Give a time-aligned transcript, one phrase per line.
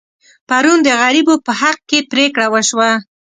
[0.49, 2.91] پرون د غریبو په حق کې پرېکړه وشوه.